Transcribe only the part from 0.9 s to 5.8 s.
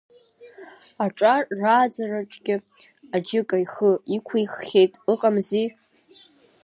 Аҿар рааӡараҿгьы аџьыка ихы иқәиххьеит, ыҟамзи…